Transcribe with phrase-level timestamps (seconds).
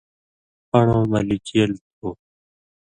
[0.69, 2.07] پَن٘ڑؤں مہ لِکیل تُھو